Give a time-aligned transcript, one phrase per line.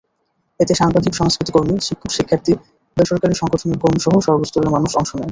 [0.59, 2.53] এতে সাংবাদিক, সংস্কৃতিকর্মী, শিক্ষক-শিক্ষার্থী,
[2.97, 5.29] বেসরকারি সংগঠনের কর্মীসহ সর্বস্তরের মানুষ অংশ নেন।